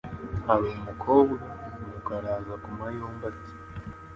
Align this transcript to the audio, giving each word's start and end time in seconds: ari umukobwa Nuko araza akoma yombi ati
ari 0.53 0.69
umukobwa 0.79 1.45
Nuko 1.83 2.09
araza 2.17 2.51
akoma 2.57 2.85
yombi 2.97 3.23
ati 3.31 3.51